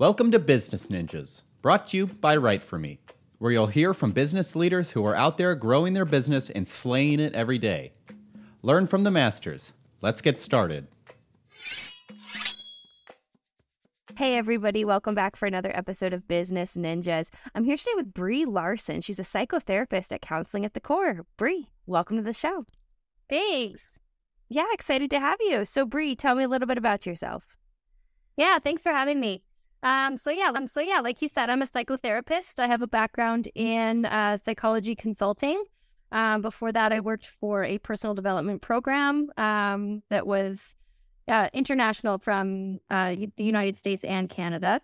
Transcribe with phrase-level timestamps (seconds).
[0.00, 3.00] Welcome to Business Ninjas, brought to you by Write For Me,
[3.38, 7.18] where you'll hear from business leaders who are out there growing their business and slaying
[7.18, 7.94] it every day.
[8.62, 9.72] Learn from the masters.
[10.00, 10.86] Let's get started.
[14.16, 17.30] Hey, everybody, welcome back for another episode of Business Ninjas.
[17.52, 19.00] I'm here today with Bri Larson.
[19.00, 21.26] She's a psychotherapist at Counseling at the Core.
[21.36, 22.66] Bri, welcome to the show.
[23.28, 23.98] Thanks.
[24.48, 25.64] Yeah, excited to have you.
[25.64, 27.56] So, Bri, tell me a little bit about yourself.
[28.36, 29.42] Yeah, thanks for having me.
[29.82, 32.58] Um, so yeah, um, so yeah, like you said, I'm a psychotherapist.
[32.58, 35.64] I have a background in uh, psychology consulting.
[36.10, 40.74] Um, before that, I worked for a personal development program um, that was
[41.28, 44.80] uh, international from uh, the United States and Canada.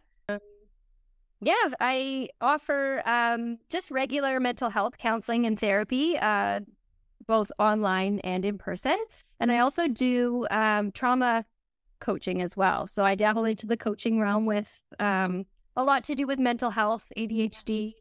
[1.40, 6.60] yeah, I offer um, just regular mental health counseling and therapy, uh,
[7.26, 8.98] both online and in person.
[9.40, 11.44] And I also do um, trauma
[12.00, 12.86] coaching as well.
[12.86, 16.70] So I dabble into the coaching realm with um, a lot to do with mental
[16.70, 17.94] health, ADHD,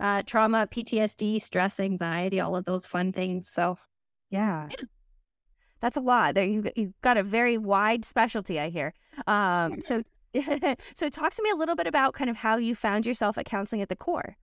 [0.00, 3.48] uh, trauma, PTSD, stress, anxiety, all of those fun things.
[3.48, 3.78] So,
[4.30, 4.68] yeah.
[4.70, 4.86] yeah.
[5.80, 6.34] That's a lot.
[6.34, 8.94] There, you've, you've got a very wide specialty, I hear.
[9.26, 10.02] Um, so,
[10.94, 13.46] so talk to me a little bit about kind of how you found yourself at
[13.46, 14.36] counseling at the core.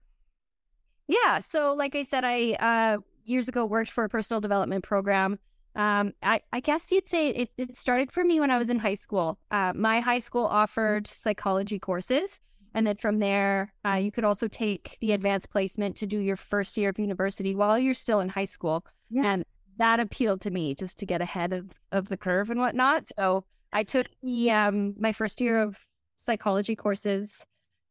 [1.08, 1.40] Yeah.
[1.40, 5.38] So, like I said, I uh, years ago worked for a personal development program
[5.74, 8.78] um, I, I guess you'd say it, it started for me when I was in
[8.78, 9.38] high school.
[9.50, 12.40] Uh, my high school offered psychology courses.
[12.74, 16.36] And then from there, uh, you could also take the advanced placement to do your
[16.36, 18.84] first year of university while you're still in high school.
[19.10, 19.24] Yeah.
[19.24, 19.44] And
[19.76, 23.06] that appealed to me just to get ahead of, of the curve and whatnot.
[23.18, 25.78] So I took the um, my first year of
[26.16, 27.44] psychology courses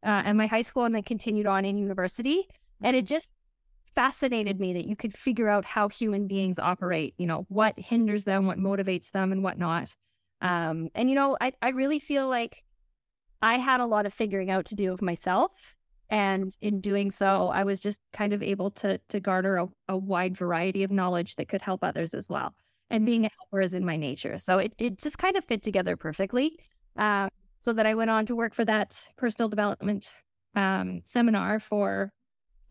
[0.03, 2.47] uh, at my high school and then continued on in university.
[2.81, 3.29] And it just
[3.95, 8.23] fascinated me that you could figure out how human beings operate, you know, what hinders
[8.23, 9.95] them, what motivates them, and whatnot.
[10.41, 12.63] Um, and, you know, I, I really feel like
[13.41, 15.75] I had a lot of figuring out to do of myself.
[16.09, 19.97] And in doing so, I was just kind of able to to garner a, a
[19.97, 22.53] wide variety of knowledge that could help others as well.
[22.89, 24.37] And being a helper is in my nature.
[24.37, 26.57] So it, it just kind of fit together perfectly.
[26.97, 27.29] Uh,
[27.61, 30.11] so that I went on to work for that personal development
[30.55, 32.11] um, seminar for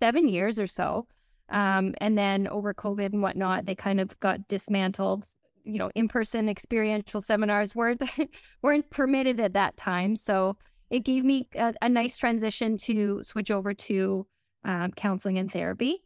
[0.00, 1.06] seven years or so.
[1.50, 5.27] Um, and then over COVID and whatnot, they kind of got dismantled.
[5.65, 8.03] You know, in-person experiential seminars weren't
[8.62, 10.56] weren't permitted at that time, so
[10.91, 14.27] it gave me a, a nice transition to switch over to
[14.65, 16.03] um, counseling and therapy.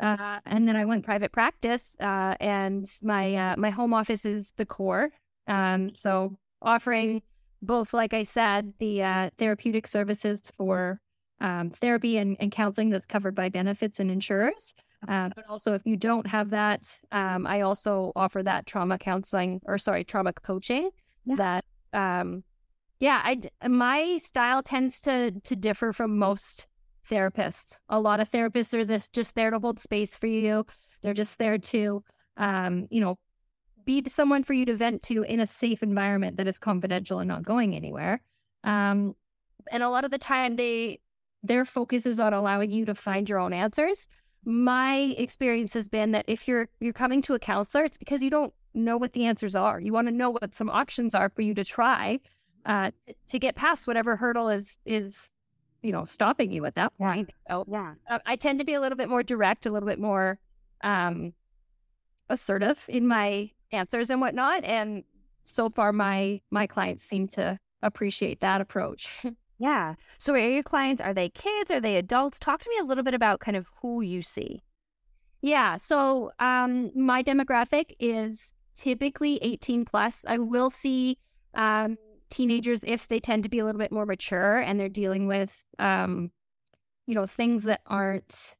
[0.00, 4.52] Uh, and then I went private practice, uh, and my uh, my home office is
[4.56, 5.10] the core.
[5.46, 7.22] Um, so offering
[7.62, 11.00] both, like I said, the uh, therapeutic services for
[11.40, 14.74] um, therapy and, and, counseling that's covered by benefits and insurers.
[15.06, 19.60] Uh, but also, if you don't have that, um, I also offer that trauma counseling
[19.66, 20.90] or sorry, trauma coaching.
[21.24, 21.36] Yeah.
[21.36, 22.42] That, um,
[22.98, 26.66] yeah, I my style tends to to differ from most
[27.08, 27.76] therapists.
[27.88, 30.64] A lot of therapists are this just there to hold space for you.
[31.02, 32.02] They're just there to,
[32.36, 33.18] um, you know,
[33.84, 37.28] be someone for you to vent to in a safe environment that is confidential and
[37.28, 38.22] not going anywhere.
[38.64, 39.14] Um,
[39.70, 41.00] and a lot of the time, they
[41.46, 44.08] their focus is on allowing you to find your own answers.
[44.44, 48.30] My experience has been that if you're you're coming to a counselor, it's because you
[48.30, 49.80] don't know what the answers are.
[49.80, 52.20] You want to know what some options are for you to try
[52.66, 52.90] uh,
[53.28, 55.30] to get past whatever hurdle is is
[55.82, 57.30] you know stopping you at that point.
[57.48, 60.00] So, yeah, uh, I tend to be a little bit more direct, a little bit
[60.00, 60.38] more
[60.82, 61.32] um,
[62.28, 64.64] assertive in my answers and whatnot.
[64.64, 65.04] And
[65.44, 69.24] so far, my my clients seem to appreciate that approach.
[69.58, 69.94] Yeah.
[70.18, 71.70] So are your clients, are they kids?
[71.70, 72.38] Are they adults?
[72.38, 74.62] Talk to me a little bit about kind of who you see.
[75.40, 75.76] Yeah.
[75.76, 80.24] So um, my demographic is typically 18 plus.
[80.28, 81.18] I will see
[81.54, 81.96] um,
[82.30, 85.64] teenagers if they tend to be a little bit more mature and they're dealing with,
[85.78, 86.30] um,
[87.06, 88.56] you know, things that aren't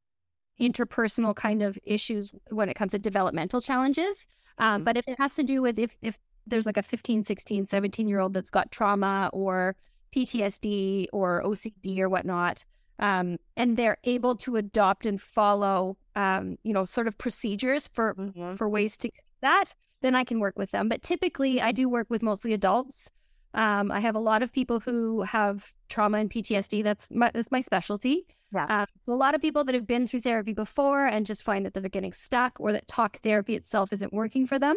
[0.61, 4.27] interpersonal kind of issues when it comes to developmental challenges.
[4.59, 7.67] Um, but if it has to do with if, if there's like a 15, 16,
[7.67, 9.77] 17 year old that's got trauma or
[10.15, 12.65] PTSD or OCD or whatnot,
[12.99, 18.15] um, and they're able to adopt and follow, um, you know, sort of procedures for
[18.15, 18.55] mm-hmm.
[18.55, 20.89] for ways to get that, then I can work with them.
[20.89, 23.11] But typically, I do work with mostly adults.
[23.55, 26.83] Um, I have a lot of people who have trauma and PTSD.
[26.83, 28.27] That's my, that's my specialty.
[28.53, 28.67] Yeah.
[28.69, 31.65] Um, so a lot of people that have been through therapy before and just find
[31.67, 34.77] that they're getting stuck or that talk therapy itself isn't working for them.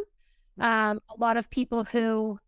[0.60, 2.40] Um, a lot of people who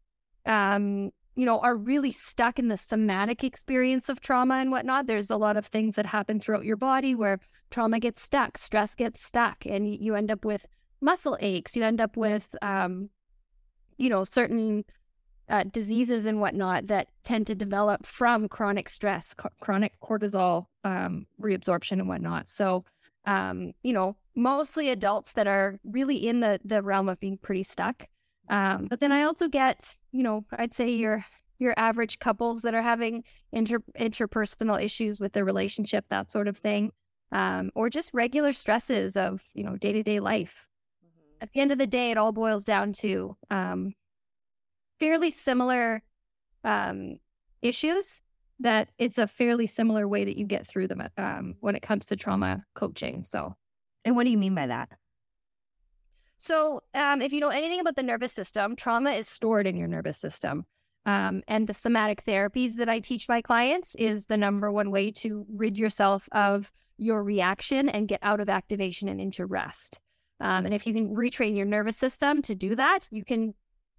[0.45, 5.07] um, you know, are really stuck in the somatic experience of trauma and whatnot.
[5.07, 7.39] There's a lot of things that happen throughout your body where
[7.69, 10.65] trauma gets stuck, stress gets stuck, and you end up with
[10.99, 11.75] muscle aches.
[11.75, 13.09] You end up with, um,
[13.97, 14.83] you know, certain
[15.49, 21.25] uh, diseases and whatnot that tend to develop from chronic stress, c- chronic cortisol um,
[21.41, 22.47] reabsorption and whatnot.
[22.47, 22.85] So,
[23.25, 27.63] um, you know, mostly adults that are really in the the realm of being pretty
[27.63, 28.07] stuck.
[28.51, 31.25] Um, but then I also get, you know, I'd say your
[31.57, 36.57] your average couples that are having inter interpersonal issues with their relationship, that sort of
[36.57, 36.91] thing,
[37.31, 40.67] um, or just regular stresses of you know day to day life.
[41.03, 41.43] Mm-hmm.
[41.43, 43.93] At the end of the day, it all boils down to um,
[44.99, 46.03] fairly similar
[46.65, 47.19] um,
[47.61, 48.21] issues
[48.59, 52.05] that it's a fairly similar way that you get through them um, when it comes
[52.07, 53.23] to trauma coaching.
[53.23, 53.55] So,
[54.03, 54.89] and what do you mean by that?
[56.41, 59.87] So, um, if you know anything about the nervous system, trauma is stored in your
[59.87, 60.65] nervous system.
[61.05, 65.11] Um, and the somatic therapies that I teach my clients is the number one way
[65.11, 69.99] to rid yourself of your reaction and get out of activation and into rest.
[70.39, 73.53] Um, and if you can retrain your nervous system to do that, you can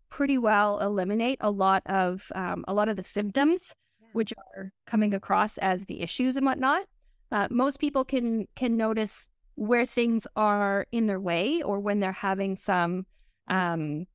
[0.08, 3.72] pretty well eliminate a lot of um, a lot of the symptoms
[4.14, 6.86] which are coming across as the issues and whatnot.
[7.30, 12.12] Uh, most people can can notice where things are in their way or when they're
[12.12, 13.06] having some,
[13.48, 14.06] um,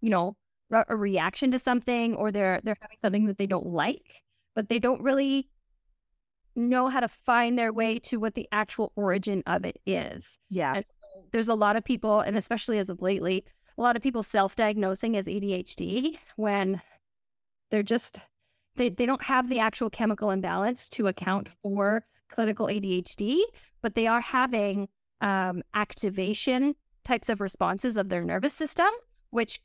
[0.00, 0.36] you know,
[0.70, 4.22] a reaction to something or they're they're having something that they don't like,
[4.54, 5.48] but they don't really
[6.56, 10.38] know how to find their way to what the actual origin of it is.
[10.50, 10.74] Yeah.
[10.76, 10.84] And
[11.32, 13.44] there's a lot of people, and especially as of lately,
[13.78, 16.80] a lot of people self-diagnosing as ADHD when
[17.70, 18.20] they're just
[18.76, 23.40] they, they don't have the actual chemical imbalance to account for clinical ADHD,
[23.82, 24.88] but they are having
[25.20, 26.74] um, activation
[27.04, 28.88] types of responses of their nervous system,
[29.30, 29.60] which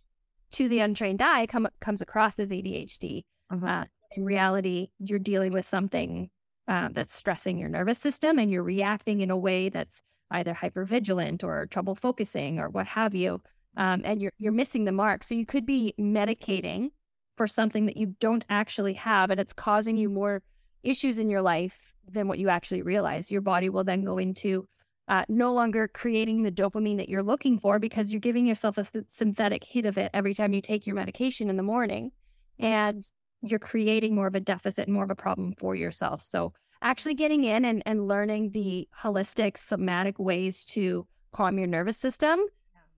[0.51, 3.23] to the untrained eye come, comes across as ADHD.
[3.51, 3.65] Uh-huh.
[3.65, 3.85] Uh,
[4.15, 6.29] in reality, you're dealing with something
[6.67, 11.43] uh, that's stressing your nervous system and you're reacting in a way that's either hypervigilant
[11.43, 13.41] or trouble focusing or what have you
[13.77, 15.23] um, and you're you're missing the mark.
[15.23, 16.91] So you could be medicating
[17.41, 20.43] for something that you don't actually have, and it's causing you more
[20.83, 23.31] issues in your life than what you actually realize.
[23.31, 24.67] Your body will then go into
[25.07, 28.83] uh, no longer creating the dopamine that you're looking for because you're giving yourself a
[28.83, 32.11] th- synthetic hit of it every time you take your medication in the morning,
[32.59, 33.03] and
[33.41, 36.21] you're creating more of a deficit and more of a problem for yourself.
[36.21, 36.53] So
[36.83, 42.39] actually getting in and, and learning the holistic somatic ways to calm your nervous system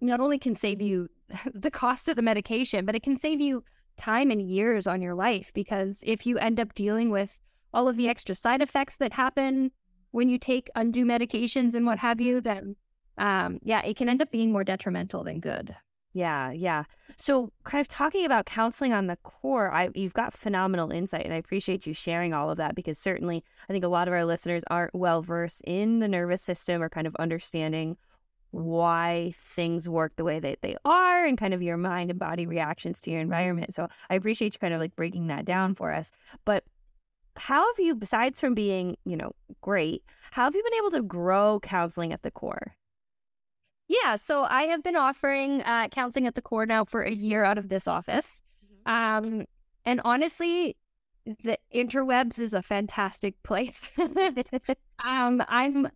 [0.03, 1.09] not only can save you
[1.53, 3.63] the cost of the medication, but it can save you
[3.97, 7.39] time and years on your life because if you end up dealing with
[7.73, 9.71] all of the extra side effects that happen
[10.11, 12.75] when you take undue medications and what have you, then
[13.17, 15.75] um, yeah, it can end up being more detrimental than good.
[16.13, 16.83] Yeah, yeah.
[17.17, 21.33] So, kind of talking about counseling on the core, I, you've got phenomenal insight, and
[21.33, 24.23] I appreciate you sharing all of that because certainly I think a lot of our
[24.23, 27.97] listeners aren't well versed in the nervous system or kind of understanding
[28.53, 32.45] why things work the way that they are and kind of your mind and body
[32.45, 33.73] reactions to your environment.
[33.73, 36.11] So I appreciate you kind of like breaking that down for us.
[36.45, 36.63] But
[37.35, 41.01] how have you, besides from being, you know, great, how have you been able to
[41.01, 42.75] grow counseling at the core?
[43.87, 47.43] Yeah, so I have been offering uh, counseling at the core now for a year
[47.43, 48.39] out of this office.
[48.85, 49.25] Mm-hmm.
[49.39, 49.45] Um,
[49.83, 50.77] and honestly,
[51.25, 53.81] the interwebs is a fantastic place.
[55.03, 55.89] um, I'm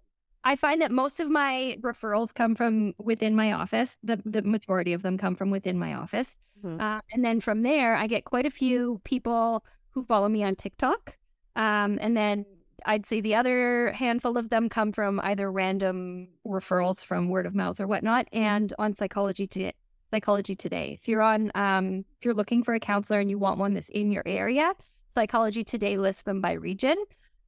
[0.47, 3.97] I find that most of my referrals come from within my office.
[4.01, 6.79] The the majority of them come from within my office, mm-hmm.
[6.79, 10.55] uh, and then from there, I get quite a few people who follow me on
[10.55, 11.17] TikTok.
[11.57, 12.45] Um, and then
[12.85, 17.53] I'd say the other handful of them come from either random referrals from word of
[17.53, 19.73] mouth or whatnot, and on Psychology Today.
[20.11, 20.97] Psychology Today.
[21.01, 23.89] If you're on, um, if you're looking for a counselor and you want one that's
[23.89, 24.73] in your area,
[25.13, 26.95] Psychology Today lists them by region.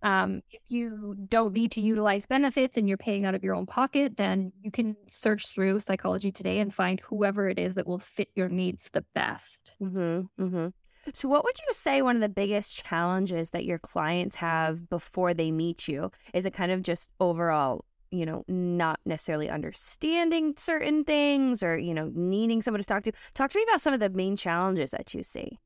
[0.01, 3.65] Um, if you don't need to utilize benefits and you're paying out of your own
[3.65, 7.99] pocket, then you can search through Psychology Today and find whoever it is that will
[7.99, 9.73] fit your needs the best.
[9.81, 10.67] Mm-hmm, mm-hmm.
[11.13, 15.33] So, what would you say one of the biggest challenges that your clients have before
[15.33, 16.11] they meet you?
[16.33, 21.93] Is it kind of just overall, you know, not necessarily understanding certain things or, you
[21.93, 23.11] know, needing someone to talk to?
[23.33, 25.59] Talk to me about some of the main challenges that you see.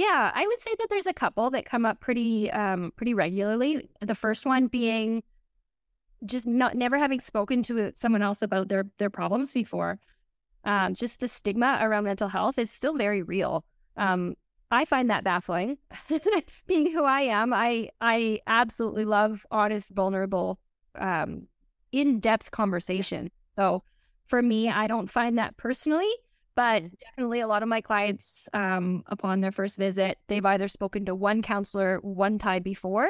[0.00, 3.86] Yeah, I would say that there's a couple that come up pretty um pretty regularly.
[4.00, 5.22] The first one being
[6.24, 10.00] just not never having spoken to someone else about their their problems before.
[10.64, 13.62] Um, just the stigma around mental health is still very real.
[13.98, 14.36] Um,
[14.70, 15.76] I find that baffling.
[16.66, 20.60] Being who I am, I I absolutely love honest, vulnerable,
[20.94, 21.46] um,
[21.92, 23.30] in depth conversation.
[23.54, 23.82] So
[24.28, 26.10] for me, I don't find that personally
[26.60, 31.06] but definitely a lot of my clients, um, upon their first visit, they've either spoken
[31.06, 33.08] to one counselor one time before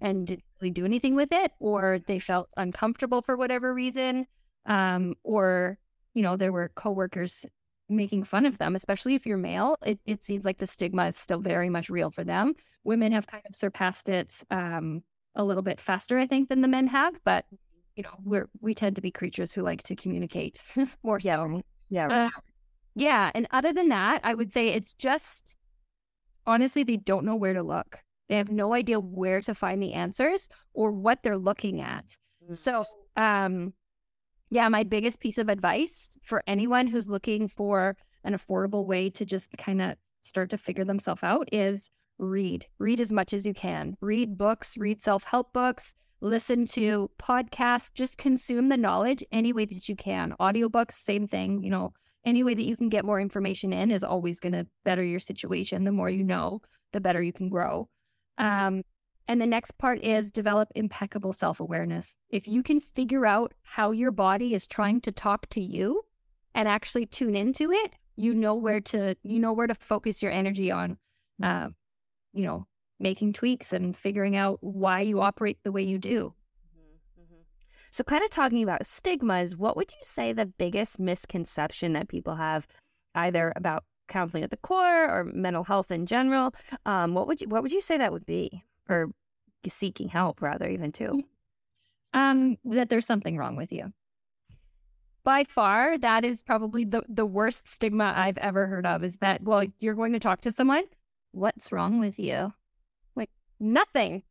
[0.00, 4.24] and didn't really do anything with it, or they felt uncomfortable for whatever reason,
[4.66, 5.78] um, or
[6.14, 7.44] you know there were coworkers
[7.88, 9.76] making fun of them, especially if you're male.
[9.84, 12.54] It, it seems like the stigma is still very much real for them.
[12.84, 15.02] Women have kind of surpassed it um,
[15.34, 17.14] a little bit faster, I think, than the men have.
[17.24, 17.46] But
[17.96, 20.62] you know, we're we tend to be creatures who like to communicate
[21.02, 21.18] more.
[21.20, 21.62] Yeah, so.
[21.90, 22.40] yeah, Uh,
[22.94, 23.30] yeah.
[23.34, 25.56] And other than that, I would say it's just
[26.46, 27.98] honestly, they don't know where to look.
[28.28, 32.16] They have no idea where to find the answers or what they're looking at.
[32.52, 32.84] So,
[33.16, 33.72] um,
[34.50, 39.24] yeah, my biggest piece of advice for anyone who's looking for an affordable way to
[39.24, 42.66] just kind of start to figure themselves out is read.
[42.78, 43.96] Read as much as you can.
[44.00, 49.64] Read books, read self help books, listen to podcasts, just consume the knowledge any way
[49.64, 50.34] that you can.
[50.40, 51.62] Audiobooks, same thing.
[51.62, 51.92] You know,
[52.24, 55.20] any way that you can get more information in is always going to better your
[55.20, 55.84] situation.
[55.84, 56.62] The more you know,
[56.92, 57.88] the better you can grow.
[58.38, 58.82] Um,
[59.28, 62.14] and the next part is develop impeccable self awareness.
[62.30, 66.02] If you can figure out how your body is trying to talk to you
[66.54, 70.32] and actually tune into it, you know where to you know where to focus your
[70.32, 70.98] energy on.
[71.42, 71.68] Uh,
[72.32, 72.66] you know,
[72.98, 76.34] making tweaks and figuring out why you operate the way you do.
[77.92, 82.36] So, kind of talking about stigmas, what would you say the biggest misconception that people
[82.36, 82.66] have,
[83.14, 86.54] either about counseling at the core or mental health in general?
[86.86, 89.10] Um, what would you What would you say that would be, or
[89.68, 91.22] seeking help rather, even too?
[92.14, 93.92] Um, that there's something wrong with you.
[95.22, 99.04] By far, that is probably the the worst stigma I've ever heard of.
[99.04, 100.84] Is that well, you're going to talk to someone.
[101.32, 102.54] What's wrong with you?
[103.16, 103.30] Like
[103.60, 104.22] nothing.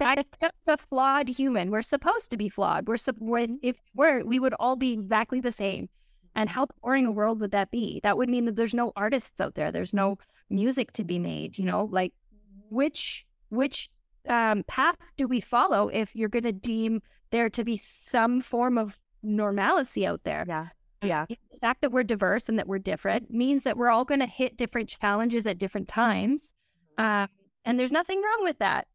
[0.00, 1.70] I'm just a flawed human.
[1.70, 2.86] We're supposed to be flawed.
[2.86, 5.88] We're, we're if we're we would all be exactly the same.
[6.36, 8.00] And how boring a world would that be?
[8.02, 9.70] That would mean that there's no artists out there.
[9.70, 10.18] There's no
[10.50, 11.58] music to be made.
[11.58, 12.12] You know, like
[12.70, 13.88] which which
[14.28, 18.78] um, path do we follow if you're going to deem there to be some form
[18.78, 20.44] of normalcy out there?
[20.48, 20.68] Yeah,
[21.02, 24.20] yeah, The fact that we're diverse and that we're different means that we're all going
[24.20, 26.54] to hit different challenges at different times,
[26.98, 27.28] um,
[27.64, 28.86] and there's nothing wrong with that.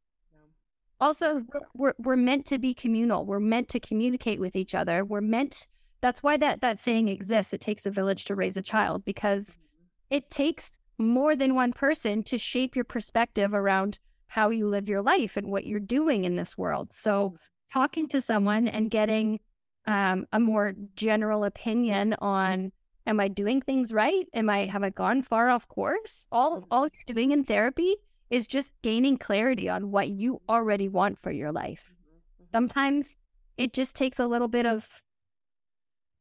[1.02, 3.26] Also, we're we're meant to be communal.
[3.26, 5.06] We're meant to communicate with each other.
[5.06, 5.68] We're meant.
[6.02, 7.54] That's why that that saying exists.
[7.54, 10.18] It takes a village to raise a child because mm-hmm.
[10.18, 15.02] it takes more than one person to shape your perspective around how you live your
[15.02, 16.92] life and what you're doing in this world.
[16.92, 17.36] So, mm-hmm.
[17.80, 19.40] talking to someone and getting
[19.88, 22.72] um, a more general opinion on
[23.08, 24.28] am I doing things right?
[24.34, 26.28] Am I have I gone far off course?
[26.32, 26.66] All mm-hmm.
[26.72, 27.96] all you're doing in therapy
[28.30, 31.92] is just gaining clarity on what you already want for your life.
[31.92, 32.58] Mm-hmm, mm-hmm.
[32.58, 33.16] Sometimes
[33.58, 35.02] it just takes a little bit of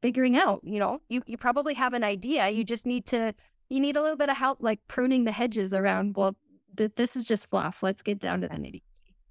[0.03, 1.01] figuring out, you know.
[1.09, 3.35] You you probably have an idea, you just need to
[3.69, 6.37] you need a little bit of help like pruning the hedges around well
[6.77, 7.83] th- this is just fluff.
[7.83, 8.83] Let's get down to the nitty.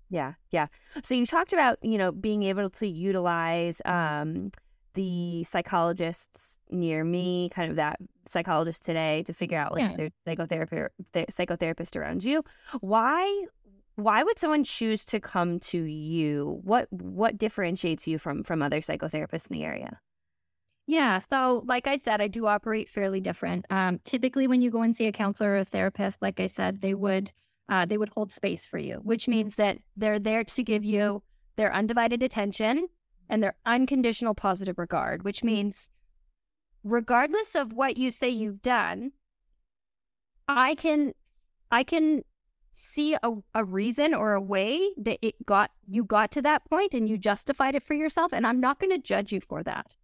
[0.09, 0.67] yeah, yeah.
[1.03, 4.29] So you talked about you know being able to utilize mm-hmm.
[4.29, 4.51] um,
[4.97, 9.95] the psychologists near me, kind of that psychologist today, to figure out like Yeah.
[9.95, 10.81] there's psychotherapy,
[11.13, 12.43] th- psychotherapist around you.
[12.81, 13.45] Why?
[13.95, 16.59] Why would someone choose to come to you?
[16.63, 19.99] What what differentiates you from from other psychotherapists in the area?
[20.85, 21.19] Yeah.
[21.29, 23.65] So, like I said, I do operate fairly different.
[23.69, 26.81] Um, typically, when you go and see a counselor or a therapist, like I said,
[26.81, 27.31] they would
[27.69, 31.21] uh, they would hold space for you, which means that they're there to give you
[31.57, 32.87] their undivided attention
[33.29, 35.47] and their unconditional positive regard, which mm-hmm.
[35.47, 35.89] means
[36.83, 39.11] regardless of what you say you've done,
[40.47, 41.13] I can
[41.71, 42.23] I can
[42.71, 46.93] see a, a reason or a way that it got you got to that point
[46.93, 49.95] and you justified it for yourself and I'm not going to judge you for that.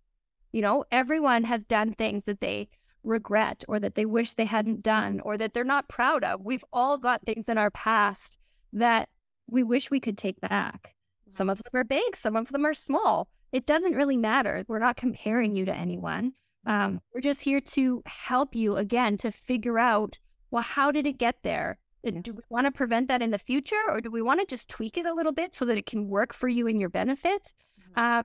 [0.52, 2.70] You know, everyone has done things that they
[3.04, 6.44] regret or that they wish they hadn't done or that they're not proud of.
[6.44, 8.38] We've all got things in our past
[8.74, 9.10] that
[9.48, 10.96] we wish we could take back.
[11.30, 13.28] Some of them are big, some of them are small.
[13.52, 14.66] It doesn't really matter.
[14.68, 16.34] We're not comparing you to anyone.
[16.66, 20.18] Um, we're just here to help you again to figure out
[20.54, 21.80] well, how did it get there?
[22.08, 24.46] Uh, Do we want to prevent that in the future or do we want to
[24.46, 26.90] just tweak it a little bit so that it can work for you and your
[26.90, 27.54] benefit?
[27.96, 28.24] Um,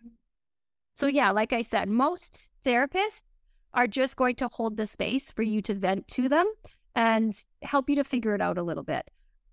[0.94, 3.22] so, yeah, like I said, most therapists
[3.72, 6.52] are just going to hold the space for you to vent to them
[6.94, 9.08] and help you to figure it out a little bit.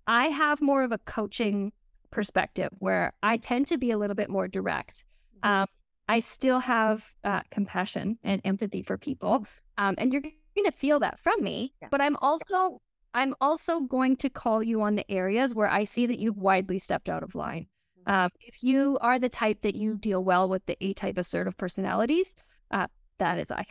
[0.06, 1.72] I have more of a coaching
[2.16, 5.04] perspective where I tend to be a little bit more direct.
[5.42, 5.66] Um,
[6.08, 9.46] I still have uh, compassion and empathy for people,
[9.76, 11.74] um, and you're going to feel that from me.
[11.82, 11.88] Yeah.
[11.90, 12.80] But I'm also
[13.12, 16.78] I'm also going to call you on the areas where I see that you've widely
[16.78, 17.66] stepped out of line.
[18.06, 21.56] Um, if you are the type that you deal well with the A type assertive
[21.58, 22.34] personalities,
[22.70, 22.86] uh,
[23.18, 23.66] that is I.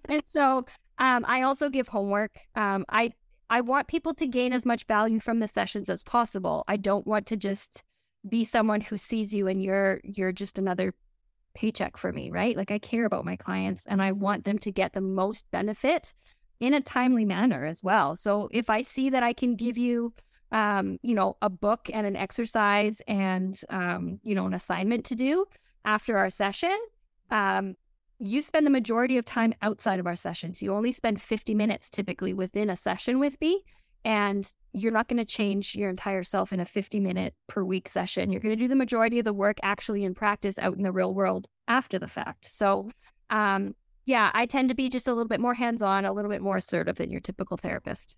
[0.09, 0.65] and so
[0.99, 2.37] um, I also give homework.
[2.55, 3.13] Um, I
[3.49, 6.63] I want people to gain as much value from the sessions as possible.
[6.67, 7.83] I don't want to just
[8.27, 10.93] be someone who sees you and you're you're just another
[11.53, 12.57] paycheck for me, right?
[12.57, 16.13] Like I care about my clients and I want them to get the most benefit
[16.59, 18.15] in a timely manner as well.
[18.15, 20.13] So if I see that I can give you
[20.51, 25.15] um, you know, a book and an exercise and um, you know, an assignment to
[25.15, 25.45] do
[25.83, 26.75] after our session,
[27.31, 27.75] um,
[28.19, 30.61] you spend the majority of time outside of our sessions.
[30.61, 33.63] You only spend 50 minutes typically within a session with me.
[34.03, 37.89] And you're not going to change your entire self in a 50 minute per week
[37.89, 38.31] session.
[38.31, 40.91] You're going to do the majority of the work actually in practice out in the
[40.91, 42.47] real world after the fact.
[42.47, 42.91] So,
[43.31, 43.73] um,
[44.05, 46.41] yeah, I tend to be just a little bit more hands on, a little bit
[46.41, 48.15] more assertive than your typical therapist.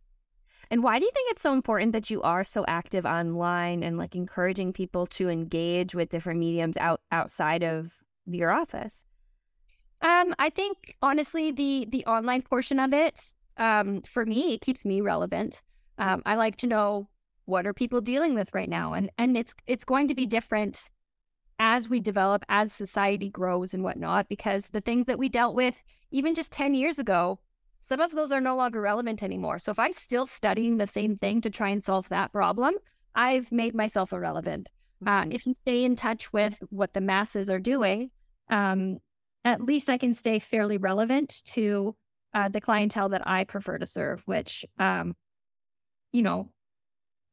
[0.69, 3.97] And why do you think it's so important that you are so active online and
[3.97, 7.93] like encouraging people to engage with different mediums out outside of
[8.25, 9.05] your office?
[10.01, 14.85] Um, I think honestly, the the online portion of it, um, for me, it keeps
[14.85, 15.61] me relevant.
[15.97, 17.09] Um, I like to know
[17.45, 20.89] what are people dealing with right now, and and it's it's going to be different
[21.59, 25.81] as we develop, as society grows and whatnot, because the things that we dealt with
[26.11, 27.39] even just ten years ago,
[27.79, 29.57] some of those are no longer relevant anymore.
[29.57, 32.75] So if I'm still studying the same thing to try and solve that problem,
[33.15, 34.69] I've made myself irrelevant.
[35.05, 35.31] Uh, mm-hmm.
[35.31, 38.11] if you stay in touch with what the masses are doing,
[38.49, 38.99] um,
[39.47, 41.95] at least I can stay fairly relevant to
[42.33, 45.15] uh, the clientele that I prefer to serve, which, um,
[46.11, 46.49] you know,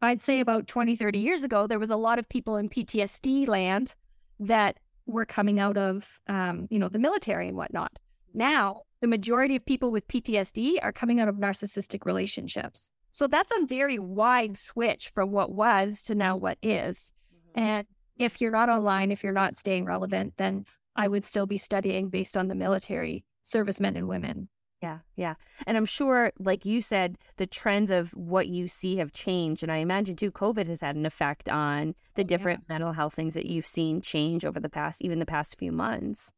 [0.00, 3.48] I'd say about 20, 30 years ago, there was a lot of people in PTSD
[3.48, 3.94] land
[4.38, 7.98] that were coming out of, um, you know, the military and whatnot.
[8.32, 12.90] Now, the majority of people with PTSD are coming out of narcissistic relationships.
[13.10, 17.12] So that's a very wide switch from what was to now what is.
[17.32, 17.60] Mm-hmm.
[17.60, 17.86] And
[18.18, 20.64] if you're not online, if you're not staying relevant, then
[20.96, 24.48] I would still be studying based on the military servicemen and women.
[24.82, 25.34] Yeah, yeah.
[25.66, 29.62] And I'm sure, like you said, the trends of what you see have changed.
[29.62, 32.74] And I imagine too, COVID has had an effect on the oh, different yeah.
[32.74, 36.32] mental health things that you've seen change over the past, even the past few months.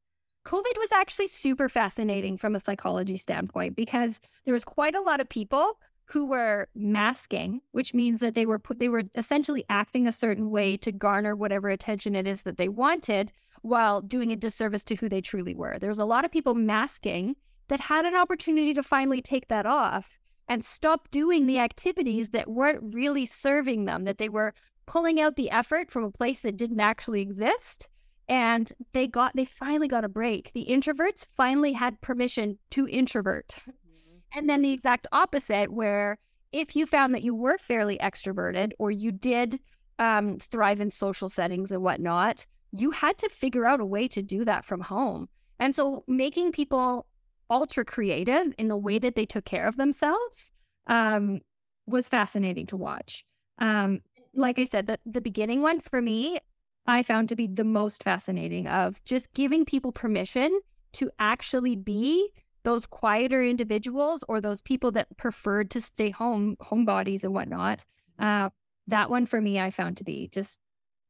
[0.45, 5.21] COVID was actually super fascinating from a psychology standpoint because there was quite a lot
[5.21, 10.07] of people who were masking, which means that they were put, they were essentially acting
[10.07, 14.37] a certain way to garner whatever attention it is that they wanted while doing a
[14.37, 15.79] disservice to who they truly were.
[15.79, 17.37] There was a lot of people masking
[17.69, 22.49] that had an opportunity to finally take that off and stop doing the activities that
[22.49, 24.55] weren't really serving them, that they were
[24.87, 27.89] pulling out the effort from a place that didn't actually exist.
[28.29, 30.53] And they got, they finally got a break.
[30.53, 33.57] The introverts finally had permission to introvert.
[33.61, 34.39] Mm-hmm.
[34.39, 36.19] And then the exact opposite, where
[36.53, 39.61] if you found that you were fairly extroverted or you did
[39.99, 42.47] um, thrive in social settings and whatnot,
[42.81, 45.29] you had to figure out a way to do that from home.
[45.59, 47.07] And so making people
[47.51, 50.51] ultra creative in the way that they took care of themselves
[50.87, 51.41] um,
[51.87, 53.25] was fascinating to watch.
[53.59, 54.01] Um,
[54.35, 56.39] like I said, the, the beginning one for me,
[56.87, 60.61] I found to be the most fascinating of just giving people permission
[60.95, 62.31] to actually be
[62.63, 67.85] those quieter individuals or those people that preferred to stay home, homebodies and whatnot.
[68.19, 68.51] Uh,
[68.89, 70.59] that one for me, I found to be just,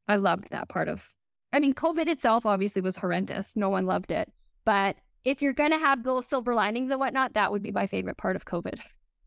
[0.06, 1.08] I loved that part of
[1.56, 3.56] I mean, COVID itself obviously was horrendous.
[3.56, 4.30] No one loved it.
[4.66, 7.86] But if you're going to have the silver linings and whatnot, that would be my
[7.86, 8.78] favorite part of COVID.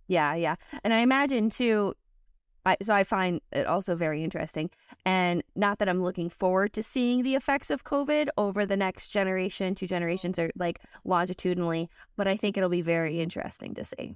[0.08, 0.56] Yeah, yeah.
[0.84, 1.96] And I imagine too,
[2.68, 4.70] I, so I find it also very interesting.
[5.06, 9.10] And not that I'm looking forward to seeing the effects of COVID over the next
[9.10, 14.14] generation, two generations, or like longitudinally, but I think it'll be very interesting to see.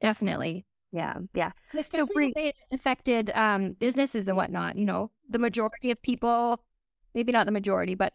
[0.00, 0.64] Definitely.
[0.92, 1.52] Yeah, yeah.
[1.90, 4.76] So it affected um, businesses and whatnot.
[4.76, 6.62] You know, the majority of people
[7.14, 8.14] maybe not the majority, but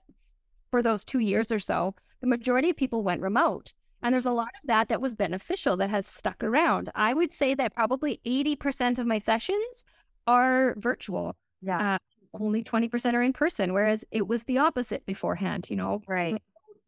[0.71, 3.73] for those two years or so, the majority of people went remote.
[4.01, 6.91] And there's a lot of that that was beneficial that has stuck around.
[6.93, 9.85] I would say that probably 80% of my sessions
[10.27, 11.35] are virtual.
[11.61, 11.95] Yeah.
[11.95, 11.97] Uh,
[12.33, 16.01] only 20% are in person, whereas it was the opposite beforehand, you know?
[16.07, 16.41] Right.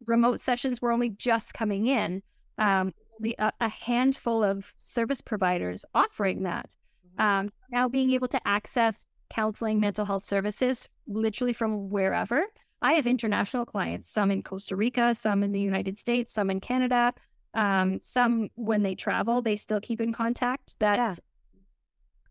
[0.04, 2.22] Remote sessions were only just coming in.
[2.58, 2.92] Um,
[3.24, 6.76] a, a handful of service providers offering that.
[7.18, 7.22] Mm-hmm.
[7.22, 12.44] Um, now being able to access counseling, mental health services, literally from wherever.
[12.82, 16.60] I have international clients, some in Costa Rica, some in the United States, some in
[16.60, 17.14] Canada.
[17.54, 20.78] Um, some when they travel, they still keep in contact.
[20.78, 21.14] That yeah.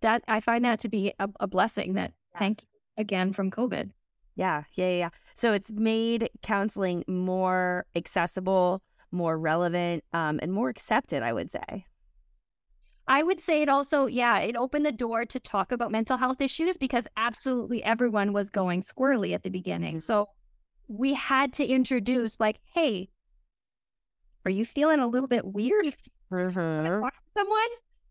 [0.01, 1.93] that I find that to be a, a blessing.
[1.93, 2.39] That yeah.
[2.39, 3.89] thank you again from COVID.
[4.35, 5.09] Yeah, yeah, yeah.
[5.33, 11.23] So it's made counseling more accessible, more relevant, um, and more accepted.
[11.23, 11.85] I would say.
[13.07, 16.41] I would say it also, yeah, it opened the door to talk about mental health
[16.41, 19.99] issues because absolutely everyone was going squirrely at the beginning.
[19.99, 20.27] So
[20.87, 23.09] we had to introduce, like, hey,
[24.45, 25.95] are you feeling a little bit weird?
[26.31, 27.07] Mm-hmm.
[27.37, 27.67] someone?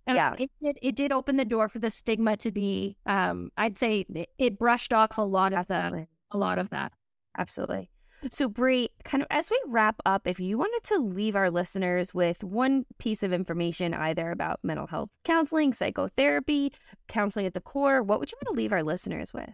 [0.06, 0.34] And yeah.
[0.38, 4.06] It did, it did open the door for the stigma to be, um, I'd say
[4.14, 6.92] it, it brushed off a lot of the, a lot of that.
[7.36, 7.90] Absolutely.
[8.30, 12.14] So, Bri, kind of as we wrap up, if you wanted to leave our listeners
[12.14, 16.72] with one piece of information, either about mental health counseling, psychotherapy,
[17.08, 19.50] counseling at the core, what would you want to leave our listeners with?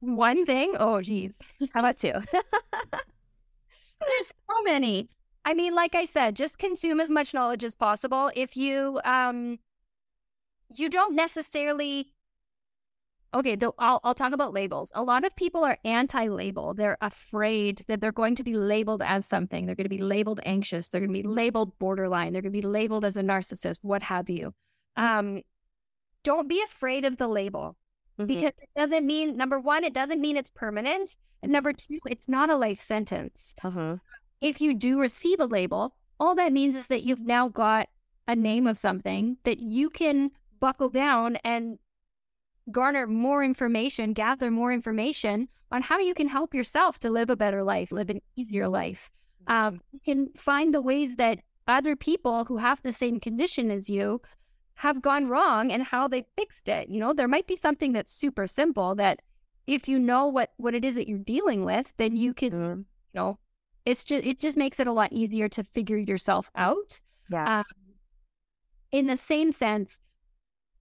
[0.00, 0.74] One thing?
[0.78, 1.32] Oh, geez.
[1.74, 2.12] How about two?
[2.32, 5.08] There's so many.
[5.44, 8.30] I mean, like I said, just consume as much knowledge as possible.
[8.34, 9.58] If you um
[10.74, 12.12] you don't necessarily
[13.34, 14.90] okay, though I'll I'll talk about labels.
[14.94, 16.74] A lot of people are anti-label.
[16.74, 19.66] They're afraid that they're going to be labeled as something.
[19.66, 20.88] They're going to be labeled anxious.
[20.88, 22.32] They're going to be labeled borderline.
[22.32, 24.54] They're going to be labeled as a narcissist, what have you.
[24.96, 25.42] Um
[26.22, 27.76] don't be afraid of the label
[28.18, 28.26] mm-hmm.
[28.26, 31.16] because it doesn't mean number one, it doesn't mean it's permanent.
[31.42, 33.54] And number two, it's not a life sentence.
[33.64, 33.96] Uh-huh.
[34.40, 37.88] If you do receive a label, all that means is that you've now got
[38.28, 41.78] a name of something that you can buckle down and
[42.72, 47.36] garner more information, gather more information on how you can help yourself to live a
[47.36, 49.10] better life, live an easier life.
[49.46, 49.76] Um, mm-hmm.
[49.92, 54.20] you can find the ways that other people who have the same condition as you
[54.74, 56.88] have gone wrong and how they fixed it.
[56.88, 59.20] You know, there might be something that's super simple that
[59.66, 62.78] if you know what what it is that you're dealing with, then you can, mm-hmm.
[62.80, 63.38] you know,
[63.86, 67.00] it's just it just makes it a lot easier to figure yourself out.
[67.30, 67.58] Yeah.
[67.60, 67.64] Um,
[68.90, 70.00] in the same sense,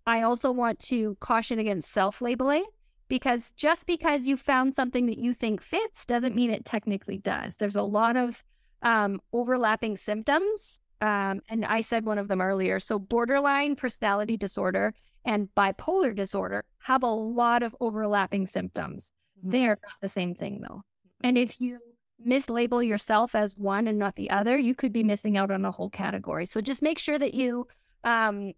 [0.06, 2.66] I also want to caution against self labeling
[3.10, 7.58] because just because you found something that you think fits doesn't mean it technically does.
[7.58, 8.44] There's a lot of
[8.82, 10.80] um, overlapping symptoms.
[11.02, 12.80] Um, and I said one of them earlier.
[12.80, 14.94] So, borderline personality disorder
[15.26, 19.12] and bipolar disorder have a lot of overlapping symptoms.
[19.40, 19.52] Mm-hmm.
[19.52, 20.82] They are not the same thing, though.
[21.24, 21.80] And if you
[22.26, 25.72] mislabel yourself as one and not the other, you could be missing out on a
[25.72, 26.46] whole category.
[26.46, 27.68] So, just make sure that you
[28.04, 28.54] um,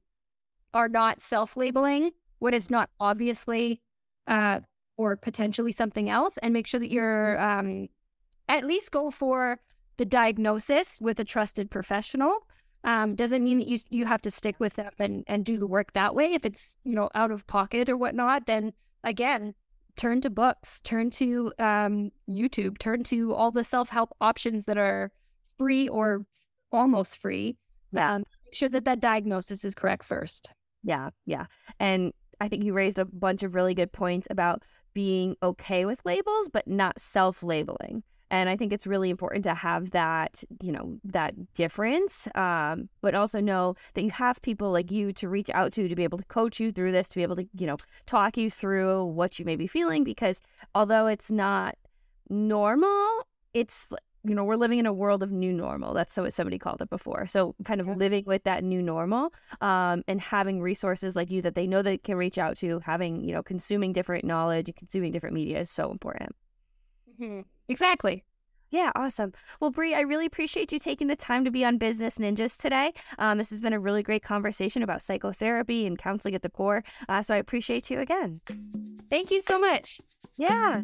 [0.74, 3.82] are not self labeling what is not obviously
[4.28, 4.60] uh,
[4.98, 7.88] or potentially something else, and make sure that you're um,
[8.50, 9.60] at least go for
[9.98, 12.48] the diagnosis with a trusted professional.
[12.84, 15.68] Um, doesn't mean that you you have to stick with them and, and do the
[15.68, 16.34] work that way.
[16.34, 19.54] If it's you know out of pocket or whatnot, then again,
[19.96, 24.80] turn to books, turn to um, YouTube, turn to all the self help options that
[24.80, 25.12] are
[25.60, 26.26] free or
[26.72, 27.56] almost free.
[27.96, 30.50] Um, make sure that that diagnosis is correct first.
[30.84, 31.46] Yeah, yeah.
[31.80, 34.64] And I think you raised a bunch of really good points about
[34.94, 38.04] being okay with labels, but not self labeling.
[38.32, 43.14] And I think it's really important to have that, you know, that difference, um, but
[43.14, 46.18] also know that you have people like you to reach out to to be able
[46.18, 49.38] to coach you through this, to be able to, you know, talk you through what
[49.38, 50.06] you may be feeling.
[50.06, 50.42] Because
[50.74, 51.76] although it's not
[52.30, 53.92] normal, it's
[54.24, 55.94] you know, we're living in a world of new normal.
[55.94, 57.28] That's what somebody called it before.
[57.28, 61.56] So, kind of living with that new normal um, and having resources like you that
[61.56, 65.12] they know they can reach out to, having, you know, consuming different knowledge and consuming
[65.12, 66.36] different media is so important.
[67.20, 67.42] Mm-hmm.
[67.68, 68.24] Exactly.
[68.72, 69.34] Yeah, awesome.
[69.60, 72.94] Well, Bri, I really appreciate you taking the time to be on Business Ninjas today.
[73.20, 76.84] Um, this has been a really great conversation about psychotherapy and counseling at the core.
[77.10, 78.40] Uh, so I appreciate you again.
[79.10, 80.00] Thank you so much.
[80.38, 80.84] Yeah.